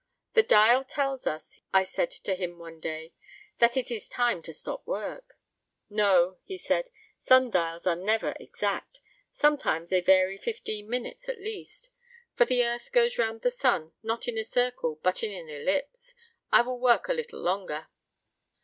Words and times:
"The 0.33 0.41
dial 0.41 0.83
tells 0.83 1.27
us," 1.27 1.61
I 1.71 1.83
said 1.83 2.09
to 2.09 2.33
him 2.33 2.57
one 2.57 2.79
day, 2.79 3.13
"that 3.59 3.77
it 3.77 3.91
is 3.91 4.09
time 4.09 4.41
to 4.41 4.51
stop 4.51 4.87
work." 4.87 5.37
"No," 5.91 6.39
he 6.43 6.57
said, 6.57 6.89
"sun 7.19 7.51
dials 7.51 7.85
are 7.85 7.95
never 7.95 8.33
exact; 8.39 9.01
sometimes 9.31 9.91
they 9.91 10.01
vary 10.01 10.39
fifteen 10.39 10.89
minutes, 10.89 11.29
at 11.29 11.37
least. 11.37 11.91
For 12.33 12.45
the 12.45 12.65
Earth 12.65 12.91
goes 12.91 13.19
around 13.19 13.41
the 13.43 13.51
Sun 13.51 13.93
not 14.01 14.27
in 14.27 14.39
a 14.39 14.43
circle 14.43 14.99
but 15.03 15.21
in 15.21 15.31
an 15.33 15.49
ellipse. 15.49 16.15
I 16.51 16.61
will 16.63 16.79
work 16.79 17.07
a 17.07 17.13
little 17.13 17.41
longer." 17.41 17.87